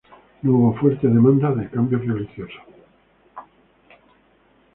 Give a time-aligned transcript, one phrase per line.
[0.41, 2.57] No hubo fuertes demandas de cambios religiosos.